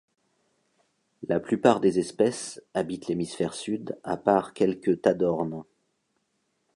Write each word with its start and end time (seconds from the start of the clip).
La 1.27 1.39
plupart 1.39 1.79
des 1.79 1.99
espèces 1.99 2.59
habitent 2.73 3.05
l'hémisphère 3.05 3.53
sud 3.53 3.99
à 4.03 4.17
part 4.17 4.55
quelques 4.55 4.99
tadornes. 4.99 5.63